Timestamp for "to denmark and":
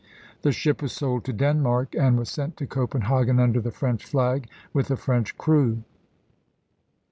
1.25-2.17